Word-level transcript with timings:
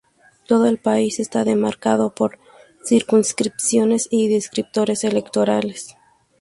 Todo 0.47 0.65
el 0.65 0.79
país 0.79 1.19
está 1.19 1.43
demarcado 1.43 2.15
por 2.15 2.39
circunscripciones 2.83 4.07
y 4.09 4.27
distritos 4.29 5.03
electorales. 5.03 5.95